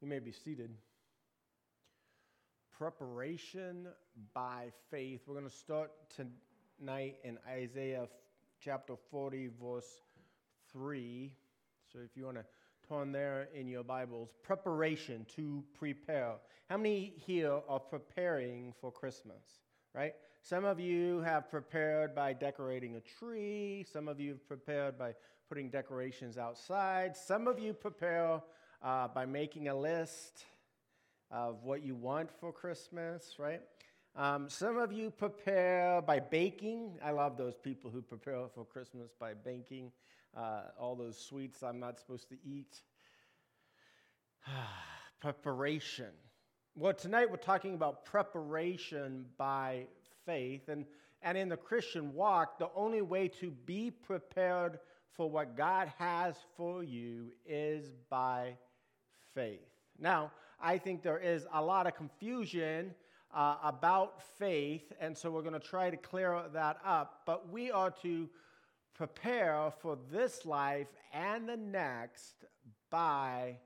[0.00, 0.70] You may be seated.
[2.70, 3.88] Preparation
[4.32, 5.22] by faith.
[5.26, 8.06] We're going to start tonight in Isaiah
[8.62, 10.02] chapter 40, verse
[10.72, 11.32] 3.
[11.92, 12.44] So if you want to
[12.88, 16.34] turn there in your Bibles, preparation to prepare.
[16.70, 19.42] How many here are preparing for Christmas?
[19.96, 20.14] Right?
[20.42, 23.84] Some of you have prepared by decorating a tree.
[23.92, 25.14] Some of you have prepared by
[25.48, 27.16] putting decorations outside.
[27.16, 28.40] Some of you prepare
[28.82, 30.44] uh, by making a list
[31.30, 33.60] of what you want for Christmas, right?
[34.16, 36.98] Um, some of you prepare by baking.
[37.04, 39.92] I love those people who prepare for Christmas by baking
[40.36, 42.80] uh, all those sweets I'm not supposed to eat.
[45.20, 46.10] preparation.
[46.74, 49.86] Well, tonight we're talking about preparation by
[50.24, 50.68] faith.
[50.68, 50.84] And,
[51.22, 54.78] and in the Christian walk, the only way to be prepared
[55.12, 58.54] for what God has for you is by
[59.38, 59.60] faith.
[60.00, 62.92] Now, I think there is a lot of confusion
[63.32, 67.20] uh, about faith, and so we're going to try to clear that up.
[67.24, 68.28] But we are to
[68.96, 72.46] prepare for this life and the next
[72.90, 73.58] by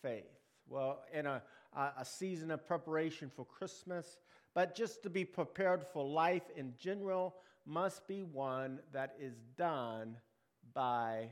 [0.00, 0.24] faith.
[0.66, 1.42] Well, in a,
[1.76, 4.16] a season of preparation for Christmas,
[4.54, 7.34] but just to be prepared for life in general
[7.66, 10.16] must be one that is done
[10.72, 11.28] by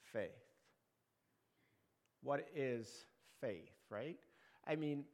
[0.00, 0.41] faith.
[2.22, 3.06] What is
[3.40, 4.18] faith, right?
[4.66, 5.04] I mean,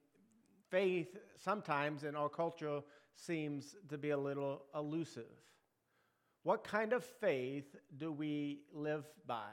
[0.70, 2.80] faith sometimes in our culture
[3.14, 5.24] seems to be a little elusive.
[6.42, 9.50] What kind of faith do we live by?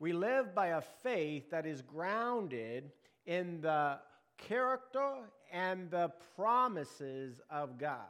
[0.00, 2.92] We live by a faith that is grounded
[3.26, 3.98] in the
[4.36, 5.16] character
[5.52, 8.06] and the promises of God.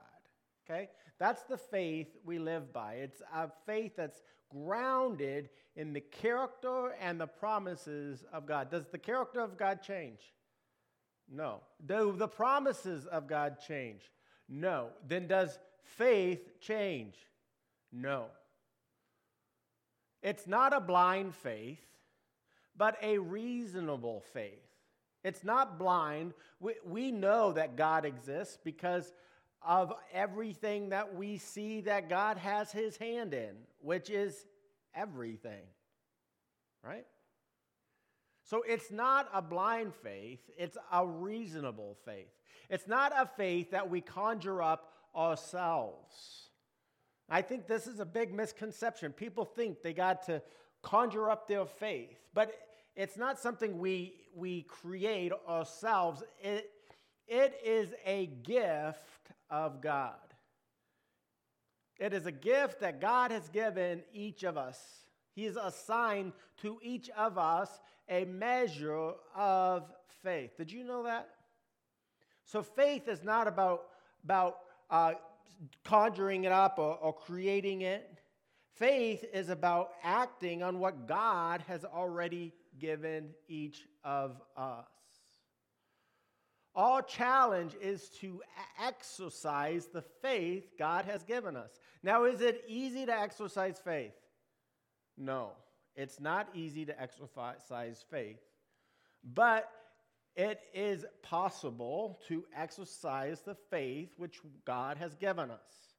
[0.68, 0.90] Okay?
[1.18, 2.94] That's the faith we live by.
[2.94, 8.70] It's a faith that's grounded in the character and the promises of God.
[8.70, 10.20] Does the character of God change?
[11.30, 11.60] No.
[11.84, 14.10] Do the promises of God change?
[14.48, 14.88] No.
[15.06, 17.14] Then does faith change?
[17.92, 18.26] No.
[20.22, 21.84] It's not a blind faith,
[22.76, 24.64] but a reasonable faith.
[25.24, 26.32] It's not blind.
[26.60, 29.12] We, we know that God exists because
[29.62, 34.46] of everything that we see that God has his hand in, which is
[34.94, 35.62] everything.
[36.82, 37.06] Right?
[38.44, 42.32] So it's not a blind faith, it's a reasonable faith.
[42.70, 46.48] It's not a faith that we conjure up ourselves.
[47.28, 49.12] I think this is a big misconception.
[49.12, 50.40] People think they got to
[50.82, 52.52] conjure up their faith, but
[52.96, 56.22] it's not something we, we create ourselves.
[56.42, 56.70] It,
[57.26, 59.17] it is a gift
[59.50, 60.14] of God.
[61.98, 64.78] It is a gift that God has given each of us.
[65.34, 66.32] He has assigned
[66.62, 67.68] to each of us
[68.08, 69.84] a measure of
[70.22, 70.56] faith.
[70.56, 71.28] Did you know that?
[72.44, 73.82] So faith is not about,
[74.24, 74.58] about
[74.90, 75.12] uh,
[75.84, 78.18] conjuring it up or, or creating it.
[78.76, 84.86] Faith is about acting on what God has already given each of us.
[86.78, 88.40] Our challenge is to
[88.80, 91.72] exercise the faith God has given us.
[92.04, 94.14] Now, is it easy to exercise faith?
[95.16, 95.50] No,
[95.96, 98.38] it's not easy to exercise faith.
[99.24, 99.68] But
[100.36, 105.96] it is possible to exercise the faith which God has given us.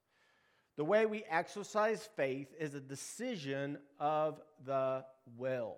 [0.78, 5.04] The way we exercise faith is a decision of the
[5.36, 5.76] will.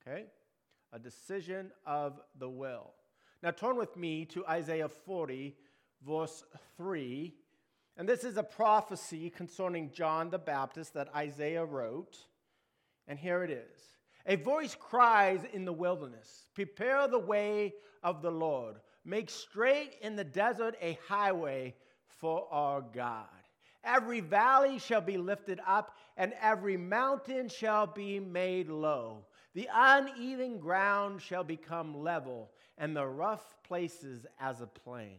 [0.00, 0.24] Okay?
[0.90, 2.94] A decision of the will.
[3.42, 5.56] Now turn with me to Isaiah 40,
[6.06, 6.44] verse
[6.76, 7.34] 3.
[7.96, 12.18] And this is a prophecy concerning John the Baptist that Isaiah wrote.
[13.08, 13.80] And here it is
[14.26, 20.16] A voice cries in the wilderness Prepare the way of the Lord, make straight in
[20.16, 21.74] the desert a highway
[22.18, 23.26] for our God.
[23.82, 29.24] Every valley shall be lifted up, and every mountain shall be made low.
[29.54, 35.18] The uneven ground shall become level, and the rough places as a plain.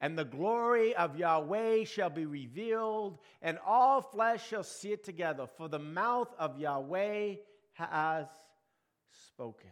[0.00, 5.46] And the glory of Yahweh shall be revealed, and all flesh shall see it together,
[5.46, 7.34] for the mouth of Yahweh
[7.74, 8.26] has
[9.10, 9.70] spoken.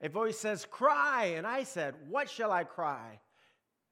[0.00, 1.34] A voice says, Cry.
[1.36, 3.20] And I said, What shall I cry?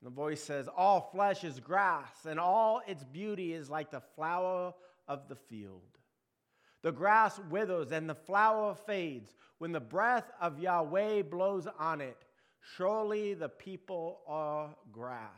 [0.00, 4.02] And the voice says, All flesh is grass, and all its beauty is like the
[4.16, 4.74] flower
[5.06, 5.97] of the field.
[6.82, 12.16] The grass withers and the flower fades when the breath of Yahweh blows on it.
[12.76, 15.30] Surely the people are grass.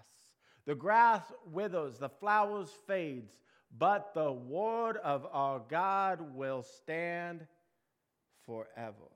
[0.67, 3.33] The grass withers, the flowers fades,
[3.77, 7.47] but the word of our God will stand
[8.45, 9.11] forever.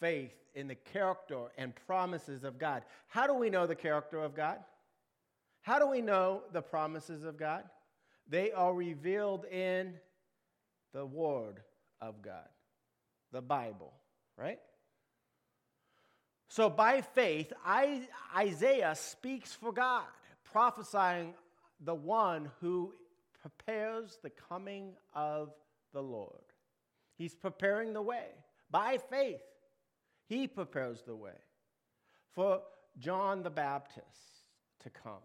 [0.00, 2.82] Faith in the character and promises of God.
[3.08, 4.58] How do we know the character of God?
[5.62, 7.64] How do we know the promises of God?
[8.28, 9.94] They are revealed in
[10.92, 11.60] the Word
[12.00, 12.48] of God,
[13.32, 13.92] the Bible,
[14.36, 14.60] right?
[16.48, 17.52] So by faith,
[18.36, 20.04] Isaiah speaks for God,
[20.44, 21.34] prophesying
[21.80, 22.94] the one who
[23.40, 25.52] prepares the coming of
[25.92, 26.44] the Lord.
[27.16, 28.26] He's preparing the way.
[28.70, 29.42] By faith,
[30.28, 31.36] he prepares the way
[32.32, 32.62] for
[32.98, 34.44] John the Baptist
[34.80, 35.22] to come.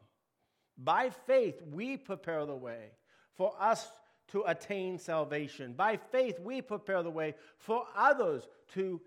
[0.82, 2.92] By faith, we prepare the way
[3.36, 3.88] for us
[4.30, 5.74] to attain salvation.
[5.74, 9.02] By faith, we prepare the way for others to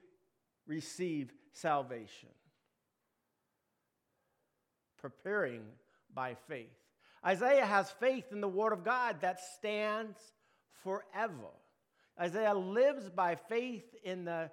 [0.67, 2.29] receive salvation.
[4.99, 5.63] Preparing
[6.15, 6.69] by faith.
[7.25, 10.19] Isaiah has faith in the Word of God that stands
[10.83, 11.51] forever.
[12.21, 14.51] Isaiah lives by faith in the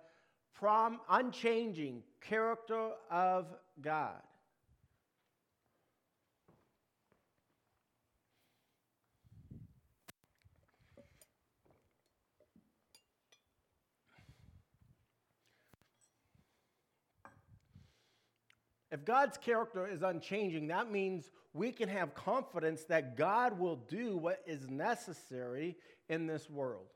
[0.53, 3.47] prom- unchanging character of
[3.81, 4.21] God.
[18.91, 24.17] If God's character is unchanging, that means we can have confidence that God will do
[24.17, 25.75] what is necessary
[26.07, 26.87] in this world.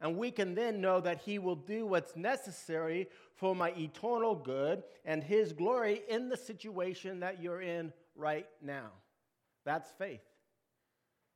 [0.00, 4.84] And we can then know that He will do what's necessary for my eternal good
[5.04, 8.90] and His glory in the situation that you're in right now.
[9.64, 10.20] That's faith.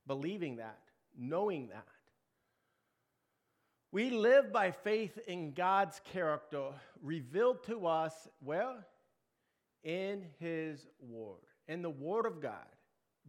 [0.07, 0.79] Believing that,
[1.17, 1.85] knowing that.
[3.91, 6.69] We live by faith in God's character
[7.01, 8.85] revealed to us where?
[9.83, 12.67] In His Word, in the Word of God,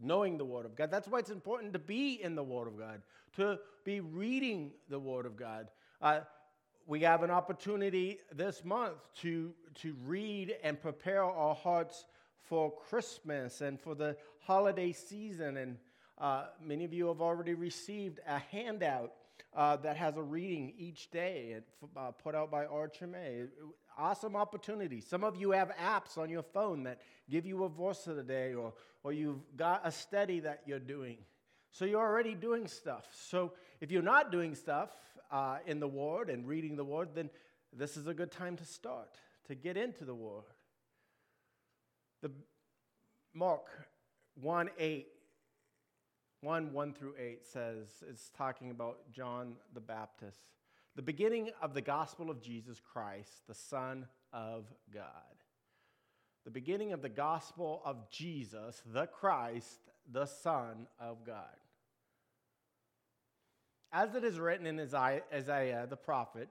[0.01, 0.91] knowing the Word of God.
[0.91, 3.01] That's why it's important to be in the Word of God,
[3.37, 5.67] to be reading the Word of God.
[6.01, 6.21] Uh,
[6.87, 12.05] we have an opportunity this month to, to read and prepare our hearts
[12.47, 15.57] for Christmas and for the holiday season.
[15.57, 15.77] And
[16.19, 19.13] uh, many of you have already received a handout
[19.55, 21.57] uh, that has a reading each day,
[21.97, 23.47] uh, put out by Archimay
[23.97, 25.01] awesome opportunity.
[25.01, 28.23] Some of you have apps on your phone that give you a verse of the
[28.23, 31.17] day, or, or you've got a study that you're doing.
[31.71, 33.07] So you're already doing stuff.
[33.11, 34.91] So if you're not doing stuff
[35.31, 37.29] uh, in the Word and reading the Word, then
[37.73, 40.43] this is a good time to start, to get into the Word.
[42.21, 42.31] The
[43.33, 43.67] Mark
[44.41, 45.07] 1 8,
[46.41, 50.39] 1 1 through 8 says, it's talking about John the Baptist
[50.95, 55.03] the beginning of the gospel of Jesus Christ, the Son of God.
[56.45, 59.79] The beginning of the gospel of Jesus, the Christ,
[60.11, 61.43] the Son of God.
[63.91, 66.49] As it is written in Isaiah the prophet,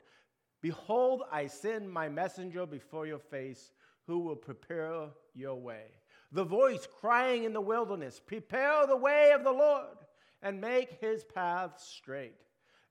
[0.61, 3.73] Behold, I send my messenger before your face
[4.07, 5.85] who will prepare your way.
[6.33, 9.99] The voice crying in the wilderness, Prepare the way of the Lord
[10.43, 12.44] and make his path straight.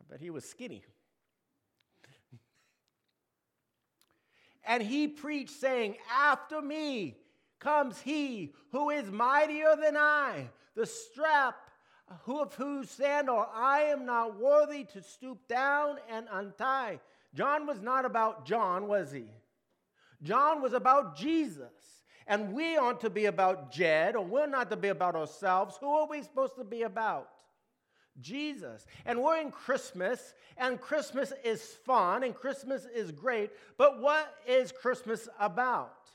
[0.00, 0.82] I bet he was skinny.
[4.64, 7.16] and he preached, saying, After me
[7.58, 11.56] comes he who is mightier than I, the strap
[12.26, 17.00] of whose sandal I am not worthy to stoop down and untie.
[17.34, 19.26] John was not about John, was he?
[20.22, 21.70] John was about Jesus.
[22.26, 25.76] And we aren't to be about Jed, or we're not to be about ourselves.
[25.80, 27.28] Who are we supposed to be about?
[28.20, 28.86] Jesus.
[29.04, 33.50] And we're in Christmas, and Christmas is fun, and Christmas is great.
[33.76, 36.08] But what is Christmas about?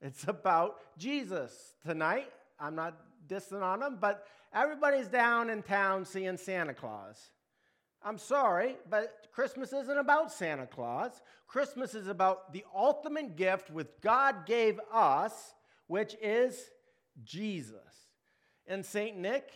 [0.00, 1.74] It's about Jesus.
[1.86, 7.30] Tonight, I'm not dissing on him, but everybody's down in town seeing Santa Claus.
[8.02, 11.22] I'm sorry, but Christmas isn't about Santa Claus.
[11.46, 15.54] Christmas is about the ultimate gift which God gave us,
[15.86, 16.70] which is
[17.22, 17.78] Jesus.
[18.66, 19.16] And St.
[19.16, 19.52] Nick,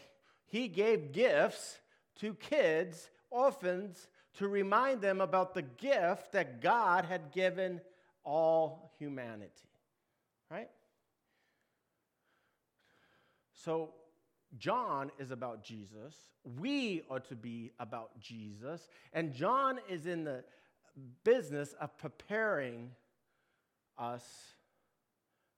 [0.48, 1.78] he gave gifts
[2.16, 7.80] to kids, orphans, to remind them about the gift that God had given
[8.24, 9.52] all humanity.
[10.50, 10.70] Right?
[13.52, 13.90] So
[14.56, 16.14] John is about Jesus.
[16.58, 18.88] We are to be about Jesus.
[19.12, 20.44] And John is in the
[21.24, 22.90] business of preparing
[23.98, 24.24] us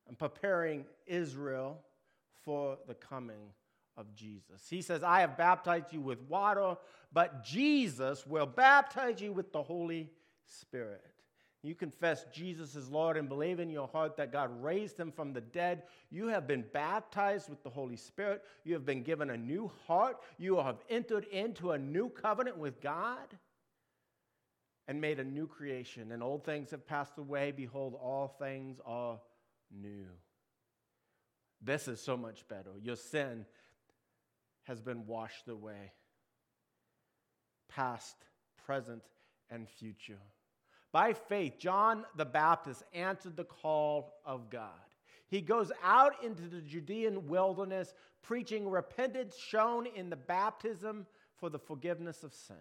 [0.08, 1.78] and preparing Israel
[2.44, 3.52] for the coming
[4.00, 4.66] of Jesus.
[4.68, 6.76] He says, I have baptized you with water,
[7.12, 10.10] but Jesus will baptize you with the Holy
[10.46, 11.04] Spirit.
[11.62, 15.34] You confess Jesus is Lord and believe in your heart that God raised him from
[15.34, 15.82] the dead.
[16.10, 18.42] You have been baptized with the Holy Spirit.
[18.64, 20.16] You have been given a new heart.
[20.38, 23.36] You have entered into a new covenant with God
[24.88, 26.12] and made a new creation.
[26.12, 27.52] And old things have passed away.
[27.52, 29.20] Behold, all things are
[29.70, 30.06] new.
[31.60, 32.70] This is so much better.
[32.82, 33.44] Your sin
[34.70, 35.90] has been washed away,
[37.68, 38.14] past,
[38.64, 39.02] present,
[39.50, 40.20] and future.
[40.92, 44.68] By faith, John the Baptist answered the call of God.
[45.26, 51.58] He goes out into the Judean wilderness preaching repentance shown in the baptism for the
[51.58, 52.60] forgiveness of sins.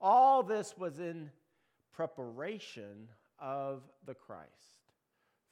[0.00, 1.30] All this was in
[1.92, 3.06] preparation
[3.38, 4.50] of the Christ,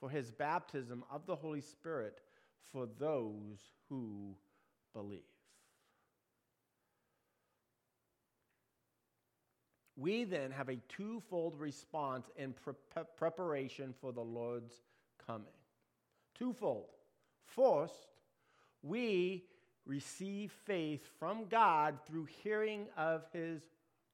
[0.00, 2.18] for his baptism of the Holy Spirit
[2.72, 4.34] for those who
[4.92, 5.20] believe.
[9.96, 12.74] We then have a twofold response in pre-
[13.16, 14.74] preparation for the Lord's
[15.24, 15.46] coming.
[16.36, 16.86] Twofold.
[17.44, 18.08] First,
[18.82, 19.44] we
[19.86, 23.62] receive faith from God through hearing of His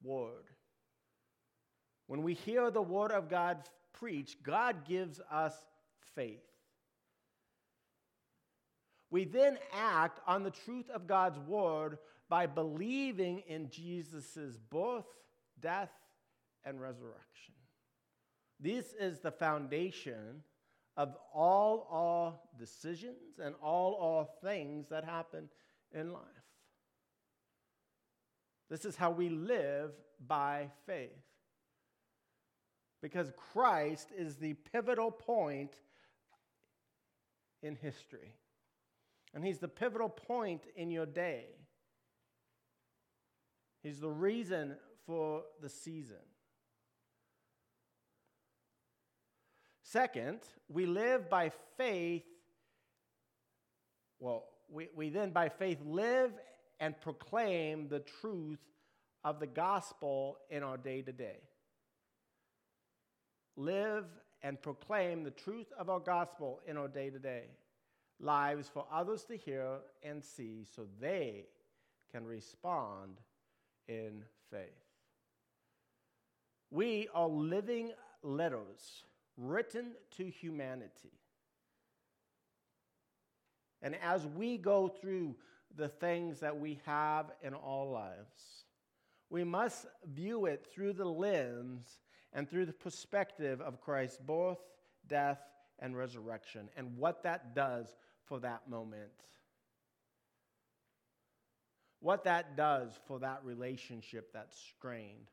[0.02, 0.44] word.
[2.06, 3.58] When we hear the word of God
[3.92, 5.54] preached, God gives us
[6.14, 6.42] faith.
[9.10, 15.06] We then act on the truth of God's word by believing in Jesus' birth,
[15.60, 15.90] death,
[16.64, 17.54] and resurrection.
[18.58, 20.42] This is the foundation
[20.96, 25.48] of all our decisions and all our things that happen
[25.92, 26.22] in life.
[28.68, 29.92] This is how we live
[30.26, 31.10] by faith.
[33.02, 35.72] Because Christ is the pivotal point
[37.62, 38.34] in history.
[39.34, 41.46] And He's the pivotal point in your day.
[43.82, 44.76] He's the reason
[45.06, 46.16] for the season.
[49.82, 52.24] Second, we live by faith.
[54.18, 56.32] Well, we, we then by faith live
[56.78, 58.60] and proclaim the truth
[59.24, 61.40] of the gospel in our day to day.
[63.56, 64.06] Live
[64.42, 67.44] and proclaim the truth of our gospel in our day to day
[68.20, 71.46] lives for others to hear and see so they
[72.12, 73.18] can respond
[73.88, 74.89] in faith.
[76.70, 79.04] We are living letters
[79.36, 81.12] written to humanity.
[83.82, 85.36] And as we go through
[85.76, 88.64] the things that we have in our lives,
[89.30, 92.00] we must view it through the lens
[92.32, 94.58] and through the perspective of Christ's birth,
[95.08, 95.40] death,
[95.78, 99.10] and resurrection, and what that does for that moment.
[102.00, 105.28] What that does for that relationship that's strained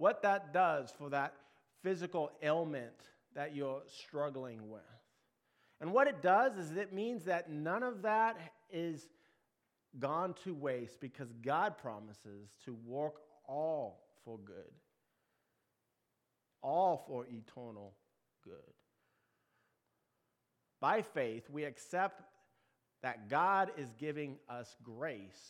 [0.00, 1.34] what that does for that
[1.82, 3.04] physical ailment
[3.34, 4.80] that you're struggling with.
[5.78, 8.38] And what it does is it means that none of that
[8.72, 9.06] is
[9.98, 13.16] gone to waste because God promises to work
[13.46, 14.72] all for good,
[16.62, 17.92] all for eternal
[18.42, 18.54] good.
[20.80, 22.22] By faith, we accept
[23.02, 25.44] that God is giving us grace,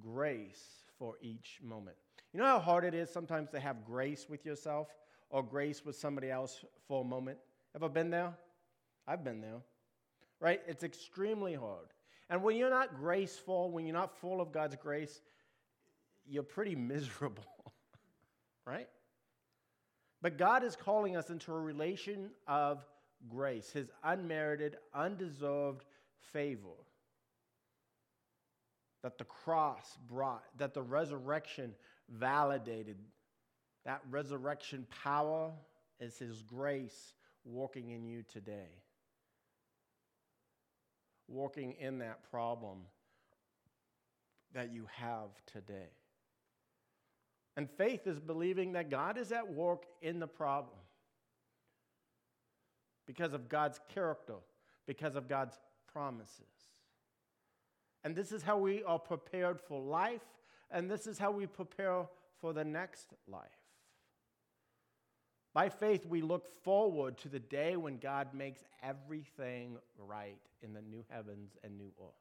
[0.00, 0.64] grace
[0.98, 1.96] for each moment.
[2.32, 4.88] You know how hard it is sometimes to have grace with yourself
[5.30, 7.38] or grace with somebody else for a moment?
[7.74, 8.34] Ever been there?
[9.06, 9.60] I've been there.
[10.38, 10.60] Right?
[10.66, 11.86] It's extremely hard.
[12.28, 15.20] And when you're not graceful, when you're not full of God's grace,
[16.26, 17.44] you're pretty miserable.
[18.66, 18.88] right?
[20.22, 22.84] But God is calling us into a relation of
[23.28, 25.84] grace, His unmerited, undeserved
[26.32, 26.68] favor
[29.02, 31.74] that the cross brought, that the resurrection
[32.10, 32.96] validated.
[33.84, 35.52] That resurrection power
[35.98, 37.14] is His grace
[37.44, 38.68] working in you today,
[41.28, 42.78] working in that problem
[44.52, 45.90] that you have today.
[47.56, 50.78] And faith is believing that God is at work in the problem
[53.06, 54.36] because of God's character,
[54.86, 55.58] because of God's
[55.92, 56.44] promises.
[58.04, 60.24] And this is how we are prepared for life
[60.70, 62.06] and this is how we prepare
[62.40, 63.48] for the next life.
[65.52, 70.82] By faith, we look forward to the day when God makes everything right in the
[70.82, 72.14] new heavens and new earth.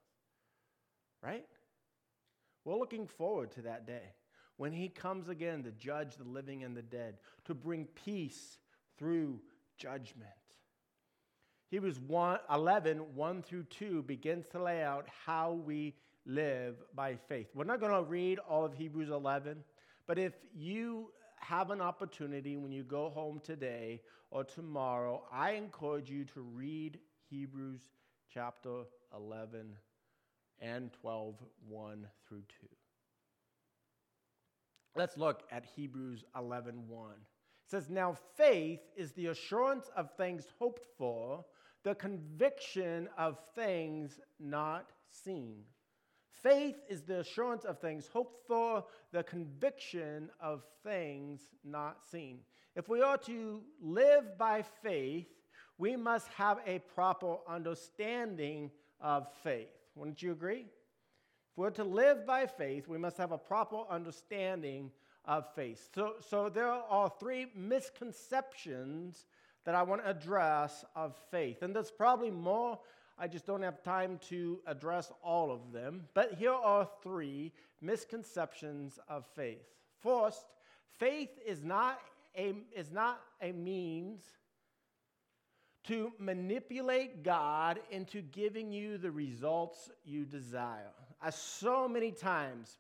[1.22, 1.46] right?
[2.66, 4.14] We're looking forward to that day
[4.58, 8.58] when he comes again to judge the living and the dead, to bring peace
[8.98, 9.40] through
[9.78, 10.30] judgment.
[11.70, 15.96] Hebrews 1, 11, 1 through 2 begins to lay out how we
[16.26, 17.48] live by faith.
[17.54, 19.64] We're not going to read all of Hebrews 11,
[20.08, 26.10] but if you have an opportunity when you go home today or tomorrow, I encourage
[26.10, 27.00] you to read
[27.30, 27.82] Hebrews
[28.32, 28.84] chapter
[29.16, 29.76] 11
[30.62, 31.36] and 12,
[31.68, 32.68] 1 through 2.
[34.96, 37.12] Let's look at Hebrews 11, 1.
[37.12, 37.18] It
[37.68, 41.46] says, Now faith is the assurance of things hoped for,
[41.84, 45.64] the conviction of things not seen.
[46.42, 52.40] Faith is the assurance of things hoped for, the conviction of things not seen.
[52.76, 55.28] If we are to live by faith,
[55.78, 59.68] we must have a proper understanding of faith.
[59.96, 60.66] Wouldn't you agree?
[61.52, 64.92] If we're to live by faith, we must have a proper understanding
[65.26, 65.90] of faith.
[65.94, 69.26] So, so there are three misconceptions
[69.66, 71.62] that I want to address of faith.
[71.62, 72.80] And there's probably more
[73.20, 76.06] I just don't have time to address all of them.
[76.14, 79.66] But here are three misconceptions of faith.
[80.02, 80.46] First,
[80.98, 82.00] faith is not
[82.38, 84.24] a, is not a means
[85.88, 90.92] to manipulate God into giving you the results you desire.
[91.32, 92.78] So many times,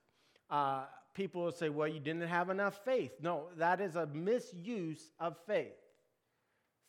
[0.50, 3.12] uh, people will say, well, you didn't have enough faith.
[3.22, 5.78] No, that is a misuse of faith.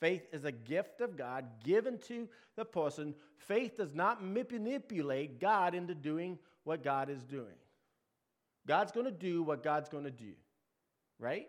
[0.01, 2.27] Faith is a gift of God given to
[2.57, 3.15] the person.
[3.37, 7.59] Faith does not manipulate God into doing what God is doing.
[8.67, 10.33] God's going to do what God's going to do,
[11.19, 11.49] right?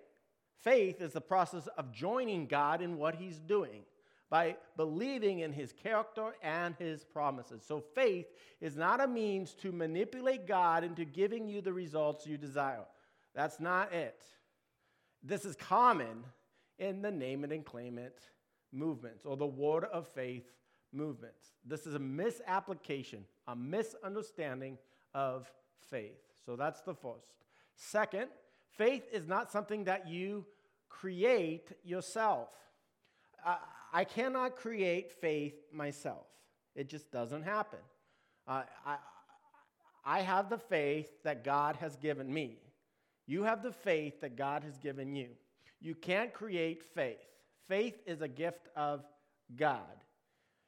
[0.62, 3.84] Faith is the process of joining God in what He's doing
[4.30, 7.64] by believing in His character and His promises.
[7.66, 8.28] So, faith
[8.60, 12.86] is not a means to manipulate God into giving you the results you desire.
[13.34, 14.24] That's not it.
[15.24, 16.24] This is common
[16.80, 18.22] in the name it and claim it
[18.72, 20.46] movements or the word of faith
[20.94, 21.54] movements.
[21.66, 24.78] This is a misapplication, a misunderstanding
[25.14, 25.52] of
[25.90, 26.20] faith.
[26.46, 27.28] So that's the first.
[27.76, 28.28] Second,
[28.78, 30.46] faith is not something that you
[30.90, 32.50] create yourself.
[33.46, 33.56] Uh,
[33.94, 36.28] I cannot create faith myself,
[36.76, 37.80] it just doesn't happen.
[38.48, 38.98] Uh, I,
[40.04, 42.58] I have the faith that God has given me.
[43.28, 45.30] You have the faith that God has given you.
[45.80, 47.20] You can't create faith.
[47.68, 49.04] Faith is a gift of
[49.56, 50.04] God.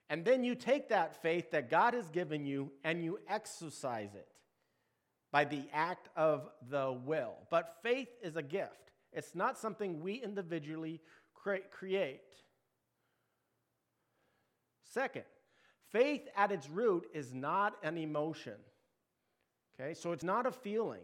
[0.10, 4.28] And then you take that faith that God has given you and you exercise it
[5.32, 7.34] by the act of the will.
[7.50, 11.02] But faith is a gift, it's not something we individually
[11.72, 12.22] create.
[14.94, 15.24] Second,
[15.92, 18.54] faith at its root is not an emotion.
[19.74, 21.02] Okay, so it's not a feeling.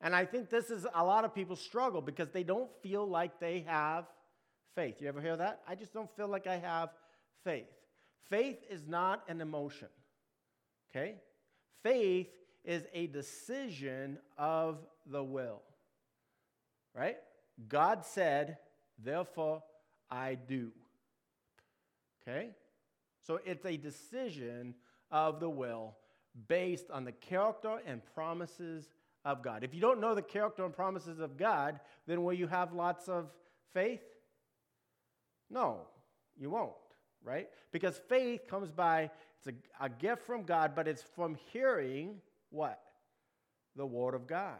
[0.00, 3.40] And I think this is a lot of people struggle because they don't feel like
[3.40, 4.04] they have
[4.74, 5.00] faith.
[5.00, 5.60] You ever hear that?
[5.66, 6.90] I just don't feel like I have
[7.44, 7.66] faith.
[8.28, 9.88] Faith is not an emotion,
[10.90, 11.14] okay?
[11.82, 12.28] Faith
[12.64, 15.62] is a decision of the will,
[16.94, 17.16] right?
[17.68, 18.58] God said,
[19.02, 19.62] therefore
[20.10, 20.70] I do,
[22.22, 22.50] okay?
[23.22, 24.74] So it's a decision
[25.10, 25.96] of the will
[26.46, 28.90] based on the character and promises
[29.24, 29.64] of God.
[29.64, 33.08] If you don't know the character and promises of God, then will you have lots
[33.08, 33.30] of
[33.72, 34.00] faith?
[35.50, 35.82] No,
[36.36, 36.72] you won't,
[37.22, 37.48] right?
[37.72, 42.16] Because faith comes by, it's a, a gift from God, but it's from hearing
[42.50, 42.80] what?
[43.76, 44.58] The Word of God.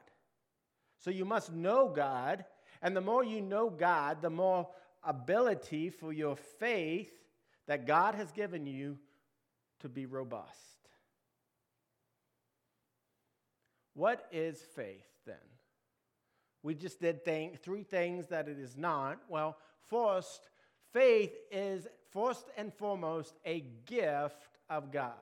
[0.98, 2.44] So you must know God,
[2.82, 4.68] and the more you know God, the more
[5.04, 7.12] ability for your faith
[7.66, 8.98] that God has given you
[9.80, 10.48] to be robust.
[13.94, 15.36] What is faith then?
[16.62, 19.18] We just did thing, three things that it is not.
[19.28, 19.56] Well,
[19.88, 20.48] first,
[20.92, 25.12] Faith is first and foremost a gift of God,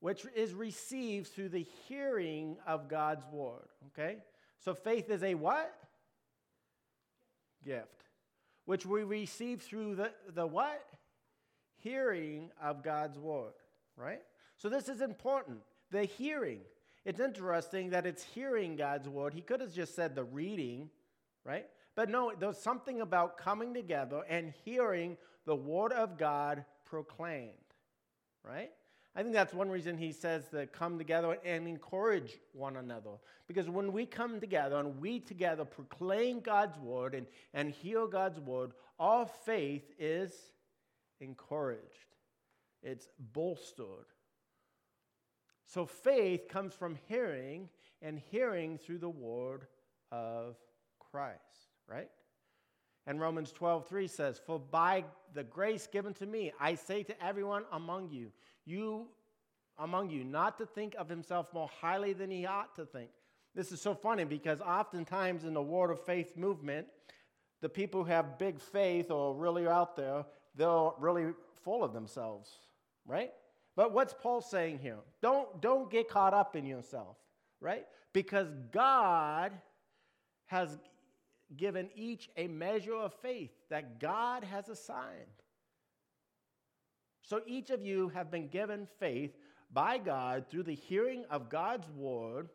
[0.00, 3.68] which is received through the hearing of God's word.
[3.88, 4.18] Okay?
[4.60, 5.74] So faith is a what?
[7.64, 8.04] Gift.
[8.64, 10.84] Which we receive through the, the what?
[11.78, 13.54] Hearing of God's word.
[13.96, 14.22] Right?
[14.56, 15.58] So this is important.
[15.90, 16.60] The hearing.
[17.04, 19.32] It's interesting that it's hearing God's word.
[19.32, 20.90] He could have just said the reading,
[21.44, 21.66] right?
[21.98, 27.50] But no, there's something about coming together and hearing the word of God proclaimed,
[28.44, 28.70] right?
[29.16, 33.10] I think that's one reason he says to come together and encourage one another.
[33.48, 38.38] Because when we come together and we together proclaim God's word and, and hear God's
[38.38, 40.32] word, our faith is
[41.20, 42.14] encouraged,
[42.80, 44.06] it's bolstered.
[45.66, 47.68] So faith comes from hearing,
[48.00, 49.66] and hearing through the word
[50.12, 50.54] of
[51.10, 52.08] Christ, right?
[53.06, 57.24] And Romans 12, 3 says, For by the grace given to me, I say to
[57.24, 58.30] everyone among you,
[58.64, 59.06] you
[59.78, 63.10] among you, not to think of himself more highly than he ought to think.
[63.54, 66.86] This is so funny because oftentimes in the word of faith movement,
[67.60, 70.24] the people who have big faith or really out there,
[70.54, 71.32] they're really
[71.64, 72.50] full of themselves,
[73.06, 73.32] right?
[73.74, 74.98] But what's Paul saying here?
[75.22, 77.16] Don't, don't get caught up in yourself,
[77.60, 77.86] right?
[78.12, 79.52] Because God
[80.46, 80.76] has
[81.56, 85.42] given each a measure of faith that God has assigned.
[87.22, 89.36] So each of you have been given faith
[89.72, 92.48] by God through the hearing of God's word,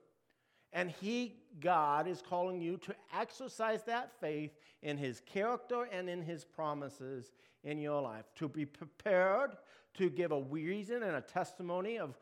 [0.71, 4.51] and He, God, is calling you to exercise that faith
[4.81, 7.31] in His character and in His promises
[7.63, 9.51] in your life, to be prepared
[9.93, 12.17] to give a reason and a testimony of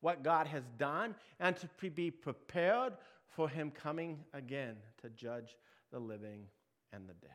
[0.00, 2.94] what God has done, and to be prepared
[3.28, 5.56] for Him coming again to judge
[5.92, 6.46] the living
[6.92, 7.30] and the dead.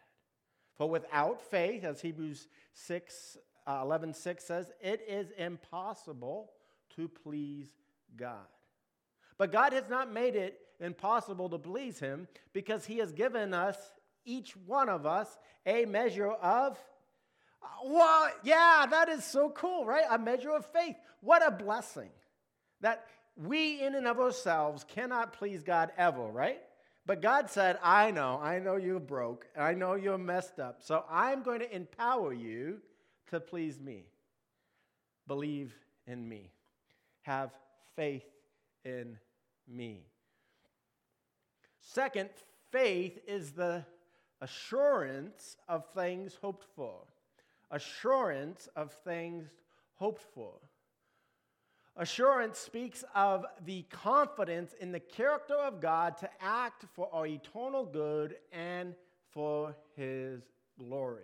[0.76, 6.52] For without faith, as Hebrews 6, uh, 11 6 says, it is impossible
[6.96, 7.68] to please
[8.16, 8.48] God.
[9.38, 13.78] But God has not made it impossible to please Him because He has given us,
[14.26, 16.78] each one of us, a measure of
[17.84, 20.06] well, yeah, that is so cool, right?
[20.10, 20.96] A measure of faith.
[21.22, 22.10] What a blessing
[22.82, 26.62] that we, in and of ourselves, cannot please God ever, right?
[27.08, 31.06] But God said, I know, I know you're broke, I know you're messed up, so
[31.10, 32.80] I'm going to empower you
[33.32, 34.04] to please me.
[35.26, 35.74] Believe
[36.06, 36.52] in me.
[37.22, 37.52] Have
[37.96, 38.26] faith
[38.86, 39.18] in
[39.68, 40.06] me.
[41.82, 42.30] Second,
[42.72, 43.86] faith is the
[44.42, 47.00] assurance of things hoped for
[47.72, 49.48] assurance of things
[49.96, 50.54] hoped for.
[52.00, 57.86] Assurance speaks of the confidence in the character of God to act for our eternal
[57.86, 58.94] good and
[59.32, 60.44] for his
[60.78, 61.24] glory.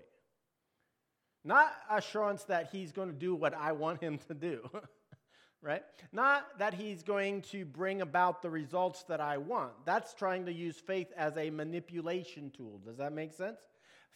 [1.44, 4.68] Not assurance that he's going to do what I want him to do,
[5.62, 5.84] right?
[6.12, 9.74] Not that he's going to bring about the results that I want.
[9.86, 12.82] That's trying to use faith as a manipulation tool.
[12.84, 13.60] Does that make sense?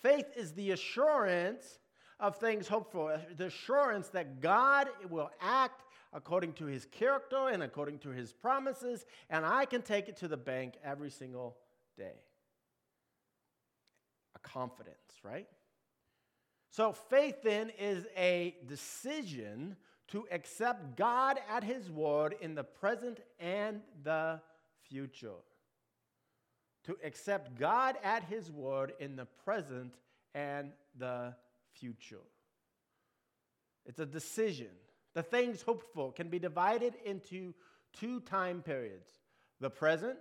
[0.01, 1.77] Faith is the assurance
[2.19, 5.83] of things hoped for, the assurance that God will act
[6.17, 10.27] according to his character and according to his promises, and I can take it to
[10.27, 11.55] the bank every single
[11.95, 12.23] day.
[14.35, 15.47] A confidence, right?
[16.71, 19.77] So faith then is a decision
[20.07, 24.41] to accept God at his word in the present and the
[24.89, 25.37] future.
[26.85, 29.93] To accept God at his word in the present
[30.33, 31.35] and the
[31.73, 32.25] future.
[33.85, 34.71] It's a decision.
[35.17, 37.55] The things hoped for can be divided into
[37.91, 39.09] two time periods
[39.59, 40.19] the present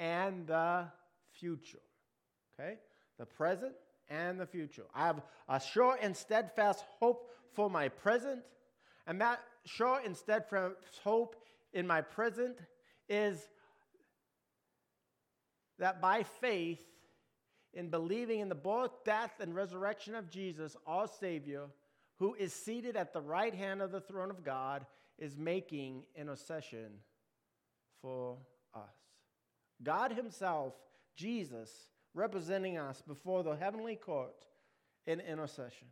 [0.00, 0.86] and the
[1.30, 1.78] future.
[2.58, 2.74] Okay?
[3.20, 3.74] The present
[4.08, 4.82] and the future.
[4.96, 8.42] I have a sure and steadfast hope for my present,
[9.06, 11.36] and that sure and steadfast hope
[11.72, 12.58] in my present
[13.08, 13.48] is
[15.78, 16.84] that by faith
[17.72, 21.66] in believing in the both death, and resurrection of Jesus, our Savior,
[22.18, 24.86] who is seated at the right hand of the throne of God,
[25.18, 26.90] is making intercession
[28.02, 28.36] for
[28.74, 28.82] us.
[29.82, 30.74] God Himself,
[31.16, 31.70] Jesus,
[32.14, 34.44] representing us before the heavenly court
[35.06, 35.88] in intercession.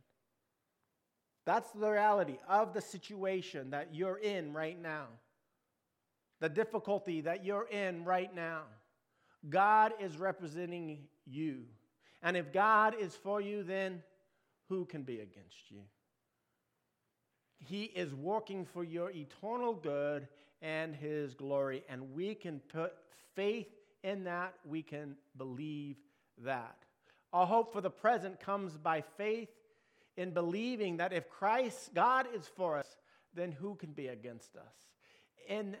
[1.45, 5.07] That's the reality of the situation that you're in right now,
[6.39, 8.61] the difficulty that you're in right now.
[9.49, 11.63] God is representing you.
[12.21, 14.01] And if God is for you, then
[14.69, 15.81] who can be against you?
[17.65, 20.27] He is working for your eternal good
[20.61, 22.93] and His glory, and we can put
[23.35, 23.67] faith
[24.03, 24.53] in that.
[24.65, 25.97] We can believe
[26.43, 26.77] that.
[27.31, 29.49] Our hope for the present comes by faith
[30.17, 32.97] in believing that if Christ, God is for us,
[33.33, 34.75] then who can be against us?
[35.49, 35.75] In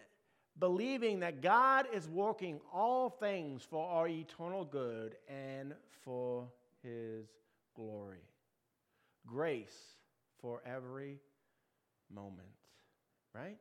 [0.59, 6.47] believing that God is working all things for our eternal good and for
[6.81, 7.27] his
[7.75, 8.23] glory.
[9.25, 9.95] Grace
[10.41, 11.19] for every
[12.13, 12.47] moment,
[13.33, 13.59] right?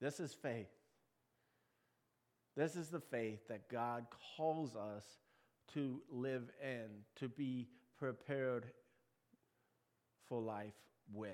[0.00, 0.68] This is faith.
[2.56, 5.04] This is the faith that God calls us
[5.74, 6.86] to live in,
[7.16, 8.66] to be prepared
[10.28, 10.74] for life
[11.12, 11.32] with.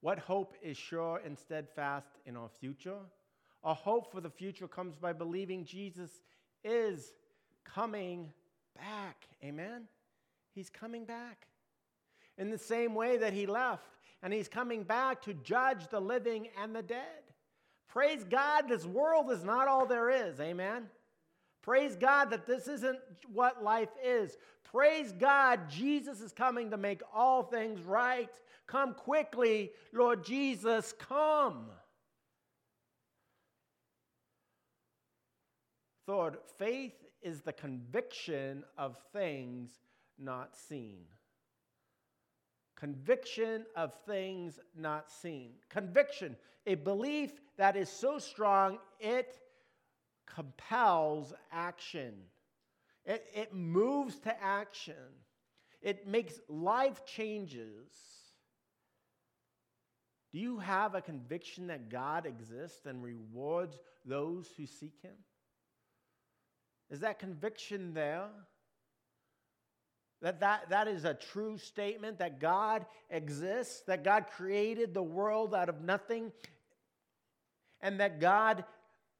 [0.00, 2.98] What hope is sure and steadfast in our future?
[3.64, 6.10] Our hope for the future comes by believing Jesus
[6.62, 7.12] is
[7.64, 8.32] coming
[8.76, 9.26] back.
[9.42, 9.88] Amen?
[10.54, 11.48] He's coming back.
[12.38, 13.84] In the same way that he left,
[14.22, 17.22] and he's coming back to judge the living and the dead.
[17.88, 20.40] Praise God, this world is not all there is.
[20.40, 20.84] Amen.
[21.62, 22.98] Praise God that this isn't
[23.32, 24.36] what life is.
[24.64, 28.28] Praise God, Jesus is coming to make all things right.
[28.66, 31.66] Come quickly, Lord Jesus, come.
[36.06, 39.70] Third, faith is the conviction of things
[40.18, 41.04] not seen.
[42.78, 45.50] Conviction of things not seen.
[45.68, 49.36] Conviction, a belief that is so strong it
[50.32, 52.14] compels action.
[53.04, 54.94] It, it moves to action.
[55.82, 57.90] It makes life changes.
[60.32, 65.16] Do you have a conviction that God exists and rewards those who seek Him?
[66.90, 68.28] Is that conviction there?
[70.20, 75.54] That, that that is a true statement that God exists, that God created the world
[75.54, 76.32] out of nothing,
[77.80, 78.64] and that God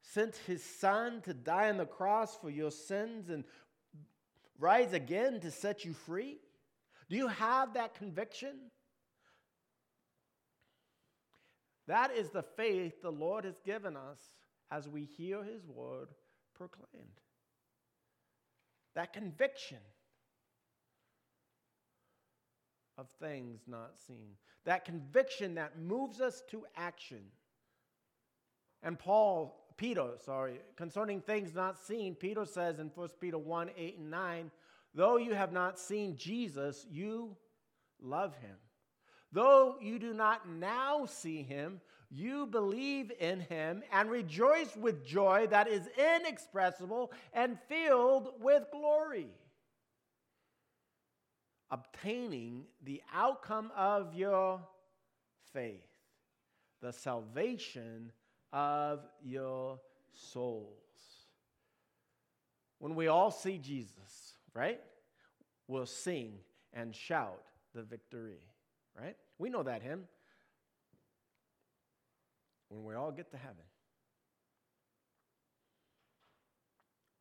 [0.00, 3.44] sent his son to die on the cross for your sins and
[4.58, 6.38] rise again to set you free?
[7.08, 8.56] Do you have that conviction?
[11.86, 14.18] That is the faith the Lord has given us
[14.70, 16.08] as we hear his word
[16.54, 17.20] proclaimed.
[18.94, 19.78] That conviction
[22.98, 24.34] of things not seen.
[24.64, 27.22] That conviction that moves us to action.
[28.82, 33.98] And Paul, Peter, sorry, concerning things not seen, Peter says in 1 Peter 1 8
[33.98, 34.50] and 9,
[34.94, 37.36] though you have not seen Jesus, you
[38.02, 38.56] love him.
[39.32, 41.80] Though you do not now see him,
[42.10, 49.28] you believe in him and rejoice with joy that is inexpressible and filled with glory.
[51.70, 54.60] Obtaining the outcome of your
[55.52, 55.86] faith,
[56.80, 58.10] the salvation
[58.52, 59.78] of your
[60.12, 60.72] souls.
[62.78, 64.80] When we all see Jesus, right,
[65.66, 66.34] we'll sing
[66.72, 67.42] and shout
[67.74, 68.40] the victory,
[68.98, 69.16] right?
[69.38, 70.04] We know that hymn
[72.68, 73.64] when we all get to heaven.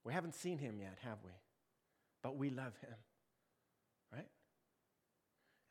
[0.04, 1.32] We haven't seen him yet, have we?
[2.22, 2.96] But we love him?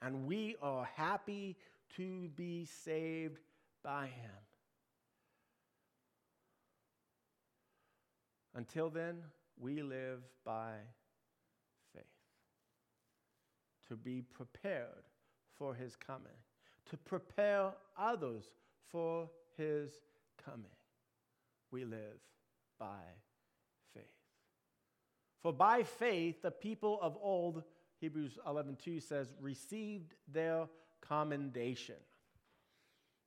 [0.06, 1.56] And we are happy
[1.96, 3.40] to be saved
[3.82, 4.30] by him.
[8.54, 9.16] Until then,
[9.58, 10.74] we live by
[11.92, 12.04] faith.
[13.88, 15.08] To be prepared
[15.58, 16.38] for his coming,
[16.88, 18.44] to prepare others
[18.92, 19.90] for his
[20.44, 20.70] coming.
[21.72, 22.20] We live
[22.78, 23.00] by
[23.92, 24.04] faith.
[25.42, 27.64] For by faith, the people of old,
[28.06, 30.68] Hebrews 11:2 says, received their
[31.00, 31.96] commendation.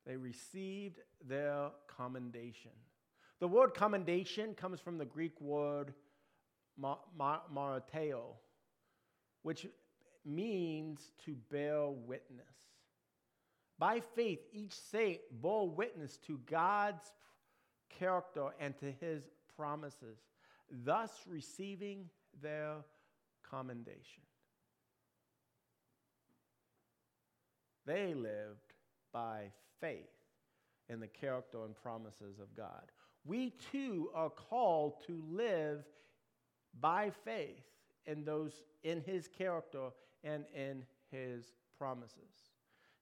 [0.06, 2.72] They received their commendation.
[3.42, 5.94] The word commendation comes from the Greek word
[6.80, 8.38] martureo,
[9.42, 9.68] which
[10.24, 12.56] means to bear witness.
[13.78, 17.12] By faith, each saint bore witness to God's
[17.90, 19.24] character and to his
[19.58, 20.20] promises,
[20.72, 22.10] thus receiving
[22.42, 22.76] their
[23.44, 24.24] commendation.
[27.90, 28.76] They lived
[29.12, 29.46] by
[29.82, 30.14] faith
[30.90, 32.84] in the character and promises of God.
[33.26, 35.84] We too are called to live
[36.80, 37.66] by faith
[38.06, 39.90] in those in his character
[40.24, 41.46] and in his
[41.80, 42.52] promises.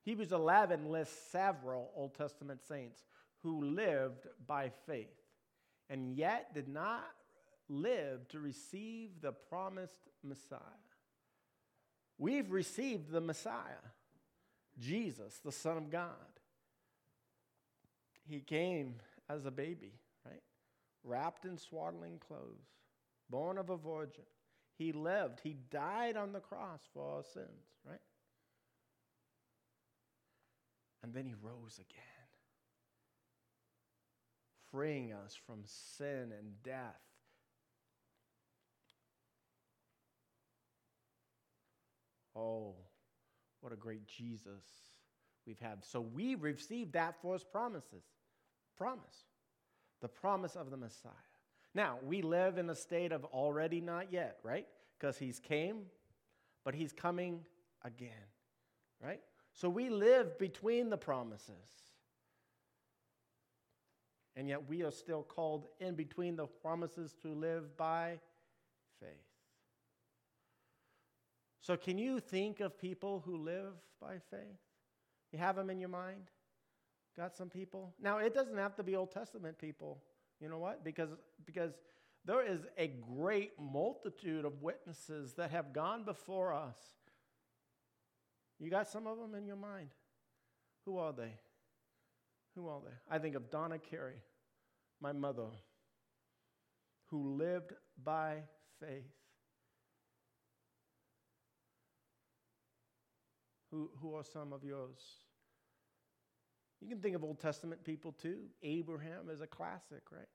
[0.04, 3.04] Hebrews 11 lists several Old Testament saints
[3.44, 5.20] who lived by faith
[5.90, 7.04] and yet did not
[7.68, 10.62] live to receive the promised Messiah.
[12.18, 13.84] We've received the Messiah,
[14.80, 16.12] Jesus, the Son of God.
[18.28, 18.96] He came
[19.30, 19.94] as a baby,
[20.26, 20.42] right?
[21.04, 22.68] Wrapped in swaddling clothes,
[23.30, 24.26] born of a virgin.
[24.78, 28.00] He lived, he died on the cross for our sins, right?
[31.02, 32.28] And then he rose again,
[34.72, 37.02] freeing us from sin and death.
[42.36, 42.76] Oh,
[43.68, 44.64] what a great Jesus
[45.46, 45.84] we've had.
[45.84, 48.06] So we received that his promises.
[48.78, 49.26] Promise.
[50.00, 51.12] The promise of the Messiah.
[51.76, 54.66] Now, we live in a state of already not yet, right?
[54.98, 55.82] Because he's came,
[56.64, 57.42] but he's coming
[57.84, 58.30] again,
[59.04, 59.20] right?
[59.52, 61.52] So we live between the promises.
[64.38, 68.20] And yet we are still called in between the promises to live by
[69.02, 69.37] faith.
[71.68, 74.62] So, can you think of people who live by faith?
[75.34, 76.32] You have them in your mind?
[77.18, 77.94] Got some people?
[78.02, 80.02] Now, it doesn't have to be Old Testament people.
[80.40, 80.86] You know what?
[80.86, 81.10] Because,
[81.46, 81.74] because
[82.24, 86.78] there is a great multitude of witnesses that have gone before us.
[88.60, 89.90] You got some of them in your mind?
[90.86, 91.34] Who are they?
[92.56, 93.14] Who are they?
[93.14, 94.22] I think of Donna Carey,
[95.02, 95.50] my mother,
[97.08, 98.44] who lived by
[98.80, 99.04] faith.
[103.78, 104.98] Who, who are some of yours?
[106.82, 108.46] You can think of Old Testament people too.
[108.64, 110.26] Abraham is a classic, right?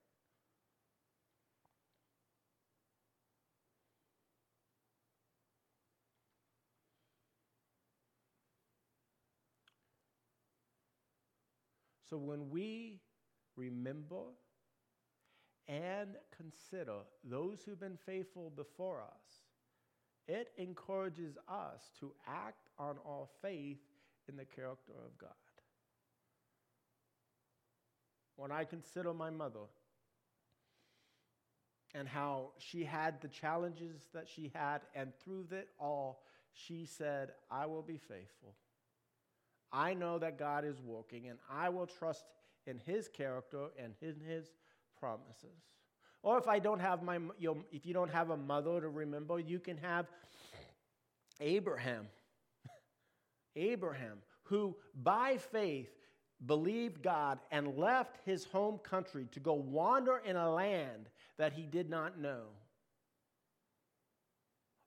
[12.09, 13.01] So when we
[13.57, 14.23] remember
[15.67, 19.52] and consider those who've been faithful before us,
[20.29, 23.79] it encourages us to act on our faith
[24.29, 25.31] in the character of God.
[28.37, 29.67] When I consider my mother
[31.95, 37.33] and how she had the challenges that she had, and through it all, she said,
[37.51, 38.55] I will be faithful.
[39.73, 42.25] I know that God is working, and I will trust
[42.67, 44.51] in His character and in His
[44.99, 45.63] promises.
[46.23, 48.89] Or if I don't have my, you know, if you don't have a mother to
[48.89, 50.07] remember, you can have
[51.41, 52.07] Abraham.
[53.57, 55.91] Abraham, who by faith
[56.45, 61.09] believed God and left his home country to go wander in a land
[61.39, 62.43] that he did not know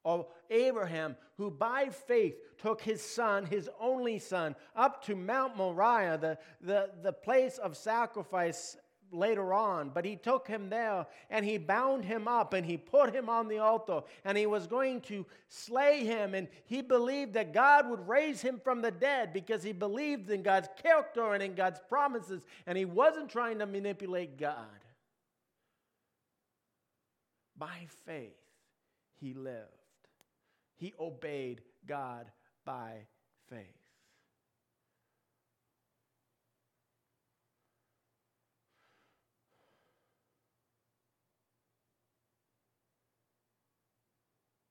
[0.05, 6.17] of Abraham, who by faith took his son, his only son, up to Mount Moriah,
[6.17, 8.77] the, the, the place of sacrifice
[9.11, 9.89] later on.
[9.93, 13.47] But he took him there and he bound him up and he put him on
[13.47, 16.33] the altar and he was going to slay him.
[16.33, 20.43] And he believed that God would raise him from the dead because he believed in
[20.43, 22.45] God's character and in God's promises.
[22.67, 24.55] And he wasn't trying to manipulate God.
[27.57, 28.35] By faith,
[29.21, 29.69] he lived.
[30.75, 32.25] He obeyed God
[32.65, 33.07] by
[33.49, 33.84] faith.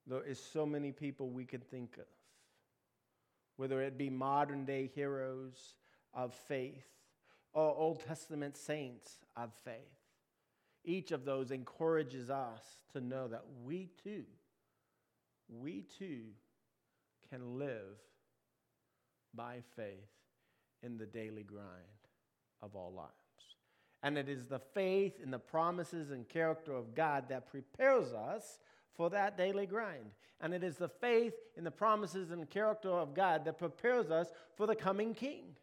[0.07, 2.05] There is so many people we can think of,
[3.57, 5.75] whether it be modern day heroes
[6.13, 6.85] of faith
[7.53, 9.75] or Old Testament saints of faith.
[10.83, 12.61] Each of those encourages us
[12.93, 14.25] to know that we too
[15.49, 16.23] we too
[17.29, 17.97] can live
[19.33, 20.09] by faith
[20.81, 21.67] in the daily grind
[22.61, 23.11] of our lives.
[24.03, 28.59] And it is the faith in the promises and character of God that prepares us
[28.95, 30.11] for that daily grind.
[30.41, 34.31] And it is the faith in the promises and character of God that prepares us
[34.55, 35.55] for the coming King.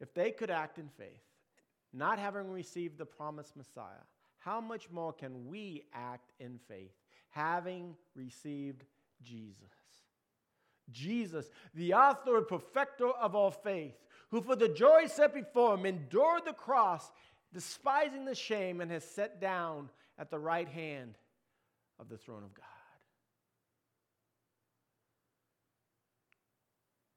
[0.00, 1.22] If they could act in faith,
[1.92, 4.04] not having received the promised Messiah,
[4.38, 6.92] how much more can we act in faith,
[7.30, 8.84] having received
[9.22, 9.68] Jesus?
[10.90, 13.94] Jesus, the author and perfecter of our faith,
[14.30, 17.12] who for the joy set before him endured the cross,
[17.52, 21.16] despising the shame, and has sat down at the right hand
[21.98, 22.64] of the throne of God.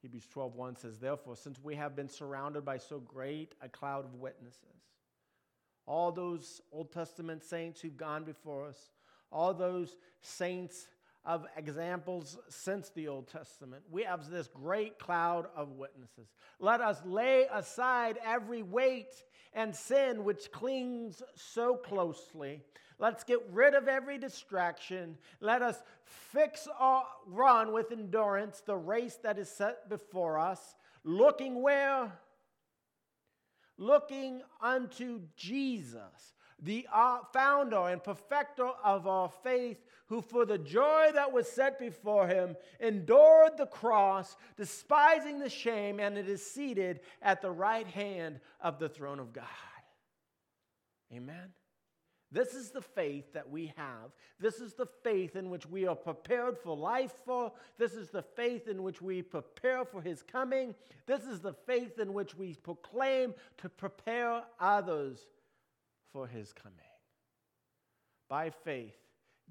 [0.01, 4.13] Hebrews 12:1 says, Therefore, since we have been surrounded by so great a cloud of
[4.15, 4.61] witnesses,
[5.87, 8.91] all those Old Testament saints who've gone before us,
[9.31, 10.87] all those saints
[11.25, 13.83] of examples since the Old Testament.
[13.89, 16.27] We have this great cloud of witnesses.
[16.59, 22.61] Let us lay aside every weight and sin which clings so closely.
[22.99, 25.17] Let's get rid of every distraction.
[25.41, 31.61] Let us fix our run with endurance the race that is set before us, looking
[31.61, 32.13] where?
[33.77, 41.09] looking unto Jesus, the uh, founder and perfecter of our faith, who for the joy
[41.13, 46.99] that was set before him endured the cross, despising the shame, and it is seated
[47.21, 49.45] at the right hand of the throne of God.
[51.13, 51.53] Amen.
[52.31, 54.11] This is the faith that we have.
[54.39, 57.51] This is the faith in which we are prepared for life for.
[57.77, 60.75] This is the faith in which we prepare for his coming.
[61.05, 65.27] This is the faith in which we proclaim to prepare others
[66.15, 66.77] for his coming.
[68.29, 68.95] By faith,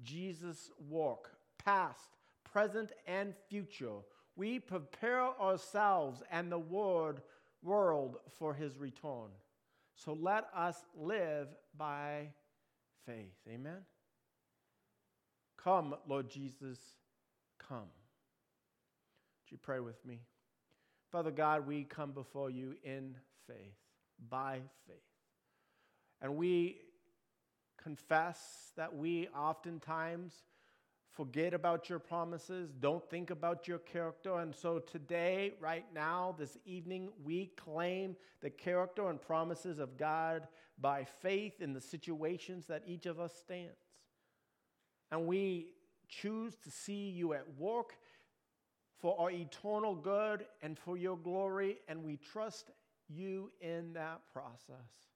[0.01, 1.29] Jesus' walk,
[1.63, 3.97] past, present, and future,
[4.35, 7.21] we prepare ourselves and the world,
[7.61, 9.29] world for his return.
[9.93, 12.29] So let us live by
[13.05, 13.35] faith.
[13.47, 13.85] Amen?
[15.63, 16.79] Come, Lord Jesus,
[17.59, 17.91] come.
[19.47, 20.21] Do you pray with me?
[21.11, 23.75] Father God, we come before you in faith,
[24.31, 25.14] by faith.
[26.21, 26.81] And we
[27.81, 30.33] confess that we oftentimes
[31.11, 34.39] forget about your promises, don't think about your character.
[34.39, 40.47] And so today, right now, this evening, we claim the character and promises of God
[40.79, 43.77] by faith in the situations that each of us stands.
[45.11, 45.67] And we
[46.09, 47.93] choose to see you at work
[48.99, 52.71] for our eternal good and for your glory, and we trust
[53.07, 55.14] you in that process.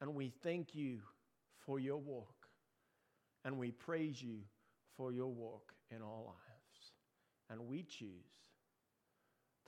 [0.00, 1.00] And we thank you
[1.58, 2.48] for your work,
[3.44, 4.38] and we praise you
[4.96, 6.92] for your work in our lives.
[7.50, 8.08] And we choose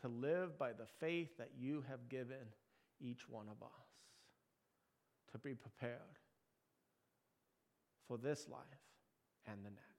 [0.03, 2.55] to live by the faith that you have given
[3.01, 3.71] each one of us
[5.33, 6.19] to be prepared
[8.07, 8.61] for this life
[9.47, 9.90] and the next.